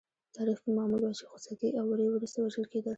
تاریخ 0.37 0.57
کې 0.63 0.69
معمول 0.77 1.01
وه 1.03 1.13
چې 1.19 1.25
خوسکي 1.31 1.69
او 1.79 1.85
وری 1.91 2.07
وروسته 2.09 2.37
وژل 2.39 2.65
کېدل. 2.71 2.89